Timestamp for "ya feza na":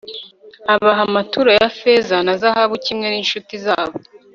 1.59-2.33